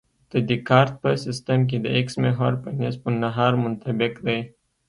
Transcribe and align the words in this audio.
د 0.31 0.33
دیکارت 0.49 0.93
په 1.03 1.09
سیستم 1.25 1.59
کې 1.69 1.77
د 1.81 1.87
اکس 1.99 2.13
محور 2.23 2.53
په 2.63 2.69
نصف 2.79 3.01
النهار 3.09 3.53
منطبق 3.63 4.13
دی 4.25 4.39